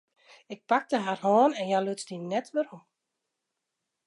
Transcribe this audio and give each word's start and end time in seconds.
Ik 0.53 0.61
pakte 0.69 0.97
har 1.07 1.17
hân 1.25 1.51
en 1.59 1.69
hja 1.69 1.79
luts 1.83 2.05
dy 2.09 2.17
net 2.31 2.47
werom. 2.55 2.83